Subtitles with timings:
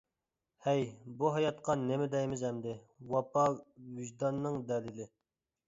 [0.67, 0.79] ھەي
[1.19, 2.75] بۇ ھاياتقا نېمە دەيمىز ئەمدى.
[3.13, 5.11] ۋاپا ۋىجداننىڭ دەلىلى!